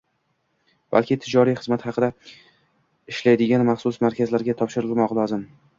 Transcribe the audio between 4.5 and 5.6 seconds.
topshirilmog‘i lozim